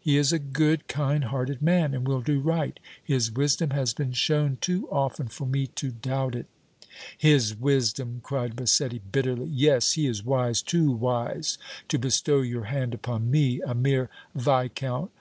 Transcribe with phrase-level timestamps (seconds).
[0.00, 2.80] He is a good, kind hearted man, and will do right.
[3.04, 6.46] His wisdom has been shown too often for me to doubt it!"
[7.16, 9.46] "His wisdom!" cried Massetti, bitterly.
[9.48, 15.12] "Yes, he is wise, too wise to bestow your hand upon me, a mere Viscount!